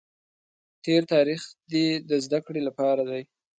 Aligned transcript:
تېر 0.85 1.01
تاریخ 1.13 1.41
دې 1.71 1.87
د 2.09 2.11
زده 2.25 2.39
کړې 2.45 2.61
لپاره 2.67 3.01
دی. 3.09 3.23